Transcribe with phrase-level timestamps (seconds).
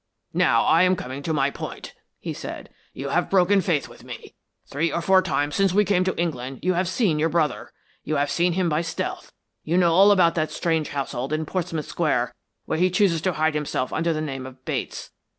[0.33, 2.71] "Now I am coming to my point," he said.
[2.91, 4.33] "You have broken faith with me.
[4.65, 7.71] Three or four times since we came to England you have seen your brother.
[8.03, 9.31] You have seen him by stealth;
[9.63, 12.33] you know all about that strange household in Portsmouth Square
[12.65, 15.11] where he chooses to hide himself under the name of Bates.